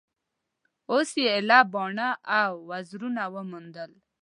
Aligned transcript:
اوس 0.91 1.09
یې 1.21 1.27
ایله 1.35 1.59
باڼه 1.73 2.09
او 2.41 2.51
وزرونه 2.69 3.23
وموندل 3.33 3.91